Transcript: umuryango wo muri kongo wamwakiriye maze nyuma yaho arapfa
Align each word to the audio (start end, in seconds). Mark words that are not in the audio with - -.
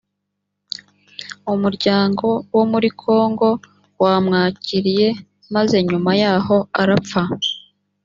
umuryango 1.53 2.27
wo 2.55 2.63
muri 2.71 2.89
kongo 3.01 3.49
wamwakiriye 4.01 5.09
maze 5.55 5.75
nyuma 5.89 6.11
yaho 6.21 6.57
arapfa 6.81 7.21